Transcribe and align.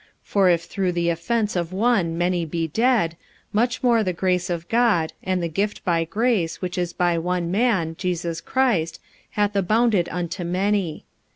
For 0.23 0.49
if 0.49 0.63
through 0.63 0.93
the 0.93 1.09
offence 1.09 1.55
of 1.55 1.71
one 1.71 2.17
many 2.17 2.43
be 2.43 2.67
dead, 2.67 3.15
much 3.53 3.83
more 3.83 4.03
the 4.03 4.13
grace 4.13 4.49
of 4.49 4.67
God, 4.67 5.13
and 5.21 5.43
the 5.43 5.47
gift 5.47 5.85
by 5.85 6.05
grace, 6.05 6.59
which 6.59 6.75
is 6.75 6.91
by 6.91 7.19
one 7.19 7.51
man, 7.51 7.93
Jesus 7.99 8.41
Christ, 8.41 8.99
hath 9.37 9.55
abounded 9.55 10.09
unto 10.11 10.43
many. 10.43 11.05